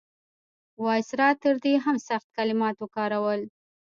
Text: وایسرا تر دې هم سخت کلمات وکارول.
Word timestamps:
وایسرا 0.83 1.29
تر 1.43 1.55
دې 1.63 1.73
هم 1.85 1.95
سخت 2.09 2.27
کلمات 2.37 2.75
وکارول. 2.79 3.41